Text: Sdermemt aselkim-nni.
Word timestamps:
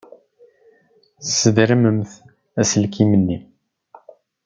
Sdermemt 1.37 2.11
aselkim-nni. 2.59 3.39